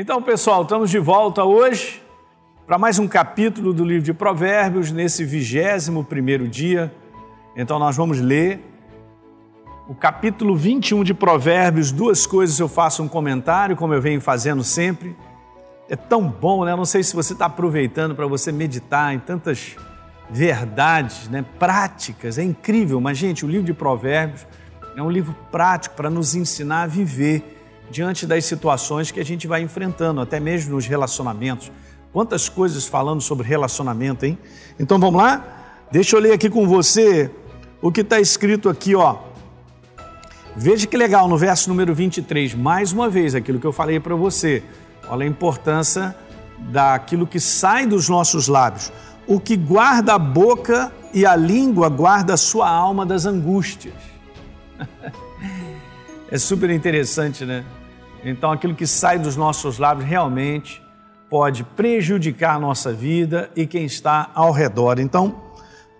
Então, 0.00 0.22
pessoal, 0.22 0.62
estamos 0.62 0.90
de 0.90 0.98
volta 1.00 1.42
hoje 1.42 2.00
para 2.64 2.78
mais 2.78 3.00
um 3.00 3.08
capítulo 3.08 3.72
do 3.72 3.84
livro 3.84 4.04
de 4.04 4.14
Provérbios, 4.14 4.92
nesse 4.92 5.24
vigésimo 5.24 6.04
primeiro 6.04 6.46
dia. 6.46 6.94
Então, 7.56 7.80
nós 7.80 7.96
vamos 7.96 8.20
ler 8.20 8.60
o 9.88 9.96
capítulo 9.96 10.54
21 10.54 11.02
de 11.02 11.12
Provérbios. 11.12 11.90
Duas 11.90 12.28
coisas 12.28 12.60
eu 12.60 12.68
faço 12.68 13.02
um 13.02 13.08
comentário, 13.08 13.74
como 13.74 13.92
eu 13.92 14.00
venho 14.00 14.20
fazendo 14.20 14.62
sempre. 14.62 15.16
É 15.88 15.96
tão 15.96 16.28
bom, 16.28 16.64
né? 16.64 16.76
Não 16.76 16.84
sei 16.84 17.02
se 17.02 17.16
você 17.16 17.32
está 17.32 17.46
aproveitando 17.46 18.14
para 18.14 18.28
você 18.28 18.52
meditar 18.52 19.12
em 19.12 19.18
tantas 19.18 19.74
verdades, 20.30 21.28
né? 21.28 21.44
práticas. 21.58 22.38
É 22.38 22.44
incrível, 22.44 23.00
mas, 23.00 23.18
gente, 23.18 23.44
o 23.44 23.48
livro 23.48 23.66
de 23.66 23.74
Provérbios 23.74 24.46
é 24.94 25.02
um 25.02 25.10
livro 25.10 25.34
prático 25.50 25.96
para 25.96 26.08
nos 26.08 26.36
ensinar 26.36 26.82
a 26.82 26.86
viver 26.86 27.57
diante 27.90 28.26
das 28.26 28.44
situações 28.44 29.10
que 29.10 29.20
a 29.20 29.24
gente 29.24 29.46
vai 29.46 29.62
enfrentando, 29.62 30.20
até 30.20 30.38
mesmo 30.38 30.74
nos 30.74 30.86
relacionamentos. 30.86 31.70
Quantas 32.12 32.48
coisas 32.48 32.86
falando 32.86 33.20
sobre 33.20 33.46
relacionamento, 33.46 34.24
hein? 34.24 34.38
Então 34.78 34.98
vamos 34.98 35.20
lá? 35.20 35.44
Deixa 35.90 36.16
eu 36.16 36.20
ler 36.20 36.32
aqui 36.32 36.50
com 36.50 36.66
você 36.66 37.30
o 37.80 37.92
que 37.92 38.00
está 38.00 38.20
escrito 38.20 38.68
aqui, 38.68 38.94
ó. 38.94 39.18
Veja 40.56 40.86
que 40.86 40.96
legal, 40.96 41.28
no 41.28 41.38
verso 41.38 41.68
número 41.68 41.94
23, 41.94 42.54
mais 42.54 42.92
uma 42.92 43.08
vez, 43.08 43.34
aquilo 43.34 43.60
que 43.60 43.66
eu 43.66 43.72
falei 43.72 44.00
para 44.00 44.14
você. 44.14 44.62
Olha 45.08 45.24
a 45.24 45.28
importância 45.28 46.16
daquilo 46.58 47.26
que 47.26 47.38
sai 47.38 47.86
dos 47.86 48.08
nossos 48.08 48.48
lábios. 48.48 48.92
O 49.26 49.38
que 49.38 49.56
guarda 49.56 50.14
a 50.14 50.18
boca 50.18 50.92
e 51.14 51.24
a 51.24 51.36
língua 51.36 51.88
guarda 51.88 52.34
a 52.34 52.36
sua 52.36 52.68
alma 52.68 53.06
das 53.06 53.24
angústias. 53.24 53.94
é 56.30 56.38
super 56.38 56.70
interessante, 56.70 57.44
né? 57.44 57.64
Então, 58.24 58.50
aquilo 58.50 58.74
que 58.74 58.86
sai 58.86 59.18
dos 59.18 59.36
nossos 59.36 59.78
lábios 59.78 60.08
realmente 60.08 60.82
pode 61.30 61.62
prejudicar 61.62 62.56
a 62.56 62.58
nossa 62.58 62.92
vida 62.92 63.50
e 63.54 63.66
quem 63.66 63.84
está 63.84 64.30
ao 64.34 64.50
redor. 64.52 64.98
Então, 64.98 65.40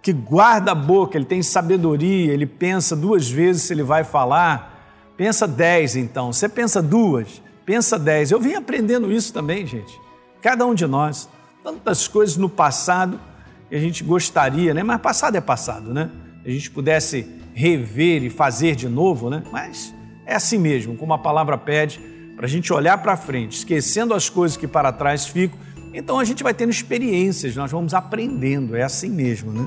que 0.02 0.12
guarda 0.12 0.72
a 0.72 0.74
boca, 0.74 1.16
ele 1.16 1.24
tem 1.24 1.42
sabedoria, 1.42 2.32
ele 2.32 2.46
pensa 2.46 2.96
duas 2.96 3.30
vezes 3.30 3.62
se 3.62 3.72
ele 3.72 3.82
vai 3.82 4.04
falar, 4.04 5.12
pensa 5.16 5.46
dez 5.46 5.96
então. 5.96 6.32
Você 6.32 6.48
pensa 6.48 6.82
duas, 6.82 7.42
pensa 7.64 7.98
dez. 7.98 8.30
Eu 8.30 8.40
vim 8.40 8.54
aprendendo 8.54 9.12
isso 9.12 9.32
também, 9.32 9.66
gente. 9.66 9.98
Cada 10.40 10.64
um 10.66 10.74
de 10.74 10.86
nós. 10.86 11.28
Tantas 11.62 12.08
coisas 12.08 12.36
no 12.36 12.48
passado 12.48 13.20
que 13.68 13.74
a 13.74 13.80
gente 13.80 14.02
gostaria, 14.02 14.72
né? 14.72 14.82
Mas 14.82 15.00
passado 15.00 15.36
é 15.36 15.40
passado, 15.40 15.92
né? 15.92 16.10
A 16.44 16.48
gente 16.48 16.70
pudesse 16.70 17.26
rever 17.52 18.22
e 18.22 18.30
fazer 18.30 18.74
de 18.74 18.88
novo, 18.88 19.28
né? 19.28 19.42
Mas 19.52 19.92
é 20.28 20.34
assim 20.34 20.58
mesmo, 20.58 20.94
como 20.94 21.14
a 21.14 21.18
palavra 21.18 21.56
pede, 21.56 21.98
para 22.36 22.44
a 22.44 22.48
gente 22.48 22.70
olhar 22.70 22.98
para 22.98 23.16
frente, 23.16 23.56
esquecendo 23.56 24.12
as 24.12 24.28
coisas 24.28 24.58
que 24.58 24.68
para 24.68 24.92
trás 24.92 25.26
ficam. 25.26 25.58
Então 25.94 26.18
a 26.18 26.24
gente 26.24 26.42
vai 26.42 26.52
tendo 26.52 26.68
experiências, 26.68 27.56
nós 27.56 27.70
vamos 27.72 27.94
aprendendo, 27.94 28.76
é 28.76 28.82
assim 28.82 29.08
mesmo, 29.08 29.50
né? 29.50 29.66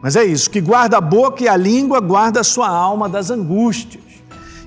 Mas 0.00 0.14
é 0.14 0.24
isso, 0.24 0.48
que 0.48 0.60
guarda 0.60 0.98
a 0.98 1.00
boca 1.00 1.42
e 1.42 1.48
a 1.48 1.56
língua, 1.56 1.98
guarda 1.98 2.38
a 2.38 2.44
sua 2.44 2.68
alma 2.68 3.08
das 3.08 3.28
angústias. 3.28 4.04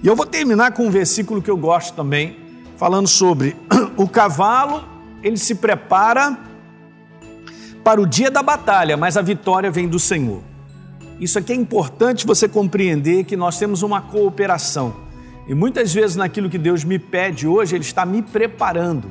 E 0.03 0.07
eu 0.07 0.17
vou 0.17 0.25
terminar 0.25 0.73
com 0.73 0.87
um 0.87 0.91
versículo 0.91 1.41
que 1.41 1.49
eu 1.49 1.55
gosto 1.55 1.95
também, 1.95 2.35
falando 2.75 3.07
sobre 3.07 3.55
o 3.95 4.09
cavalo, 4.09 4.83
ele 5.23 5.37
se 5.37 5.55
prepara 5.55 6.37
para 7.85 8.02
o 8.02 8.05
dia 8.05 8.29
da 8.29 8.43
batalha, 8.43 8.97
mas 8.97 9.15
a 9.15 9.21
vitória 9.21 9.71
vem 9.71 9.87
do 9.87 9.97
Senhor. 9.97 10.41
Isso 11.21 11.39
aqui 11.39 11.53
é 11.53 11.55
importante 11.55 12.27
você 12.27 12.49
compreender 12.49 13.23
que 13.23 13.37
nós 13.37 13.57
temos 13.57 13.81
uma 13.81 14.02
cooperação. 14.02 15.09
E 15.47 15.56
muitas 15.56 15.94
vezes 15.94 16.16
naquilo 16.16 16.50
que 16.50 16.58
Deus 16.58 16.84
me 16.84 17.00
pede 17.00 17.47
hoje, 17.47 17.75
Ele 17.75 17.84
está 17.84 18.06
me 18.06 18.22
preparando 18.22 19.09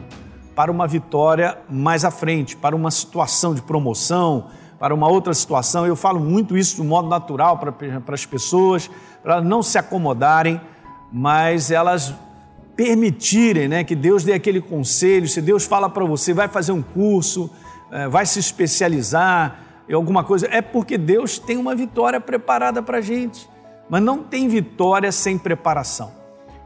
para 0.54 0.70
uma 0.70 0.86
vitória 0.86 1.58
mais 1.68 2.04
à 2.04 2.10
frente, 2.10 2.56
para 2.56 2.76
uma 2.76 2.90
situação 2.90 3.54
de 3.54 3.62
promoção, 3.62 4.46
para 4.78 4.94
uma 4.94 5.08
outra 5.08 5.34
situação. 5.34 5.86
Eu 5.86 5.96
falo 5.96 6.20
muito 6.20 6.56
isso 6.56 6.76
de 6.76 6.82
modo 6.82 7.08
natural 7.08 7.58
para, 7.58 7.72
para 7.72 8.14
as 8.14 8.24
pessoas, 8.24 8.90
para 9.22 9.40
não 9.40 9.62
se 9.62 9.78
acomodarem, 9.78 10.60
mas 11.12 11.70
elas 11.70 12.14
permitirem 12.76 13.68
né, 13.68 13.84
que 13.84 13.94
Deus 13.94 14.24
dê 14.24 14.32
aquele 14.32 14.60
conselho. 14.60 15.28
Se 15.28 15.42
Deus 15.42 15.64
fala 15.64 15.90
para 15.90 16.04
você, 16.04 16.32
vai 16.32 16.48
fazer 16.48 16.72
um 16.72 16.82
curso, 16.82 17.50
eh, 17.90 18.08
vai 18.08 18.24
se 18.24 18.38
especializar 18.38 19.60
em 19.88 19.92
alguma 19.92 20.22
coisa, 20.22 20.46
é 20.50 20.62
porque 20.62 20.96
Deus 20.96 21.38
tem 21.38 21.56
uma 21.56 21.74
vitória 21.74 22.20
preparada 22.20 22.82
para 22.82 22.98
a 22.98 23.00
gente. 23.00 23.48
Mas 23.88 24.02
não 24.02 24.22
tem 24.22 24.48
vitória 24.48 25.10
sem 25.10 25.36
preparação. 25.36 26.19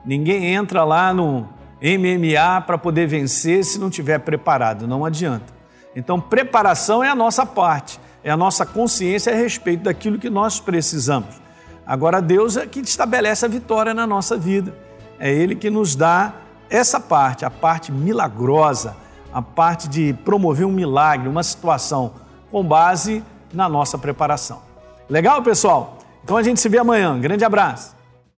Ninguém 0.05 0.55
entra 0.55 0.85
lá 0.85 1.15
no 1.15 1.49
MMA 1.81 2.61
para 2.67 2.77
poder 2.77 3.07
vencer 3.07 3.65
se 3.65 3.79
não 3.79 3.89
tiver 3.89 4.19
preparado, 4.19 4.87
não 4.87 5.05
adianta. 5.05 5.53
Então, 5.97 6.21
preparação 6.21 7.03
é 7.03 7.09
a 7.09 7.15
nossa 7.15 7.47
parte, 7.47 8.01
é 8.23 8.31
a 8.31 8.37
nossa 8.37 8.67
consciência 8.67 9.33
a 9.33 9.37
respeito 9.37 9.85
daquilo 9.85 10.19
que 10.19 10.29
nós 10.29 10.61
precisamos. 10.61 11.41
Agora, 11.87 12.21
Deus 12.21 12.57
é 12.57 12.67
que 12.67 12.81
estabelece 12.81 13.45
a 13.45 13.49
vitória 13.49 13.95
na 13.95 14.07
nossa 14.07 14.37
vida. 14.37 14.75
É 15.19 15.31
Ele 15.33 15.55
que 15.55 15.71
nos 15.71 15.95
dá 15.95 16.35
essa 16.69 16.99
parte, 16.99 17.45
a 17.45 17.51
parte 17.51 17.93
milagrosa, 17.93 18.97
a 19.33 19.43
parte 19.43 19.89
de 19.89 20.13
promover 20.25 20.67
um 20.67 20.73
milagre, 20.73 21.29
uma 21.29 21.43
situação 21.43 22.15
com 22.51 22.65
base 22.65 23.23
na 23.53 23.69
nossa 23.69 23.99
preparação. 23.99 24.63
Legal, 25.09 25.43
pessoal? 25.43 25.99
Então 26.23 26.37
a 26.37 26.43
gente 26.43 26.61
se 26.61 26.69
vê 26.69 26.79
amanhã. 26.79 27.19
grande 27.19 27.45
abraço. 27.45 27.95